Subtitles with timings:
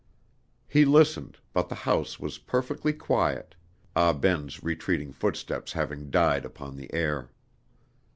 [0.67, 3.53] He listened, but the house was perfectly quiet,
[3.95, 7.29] Ah Ben's retreating footsteps having died upon the air.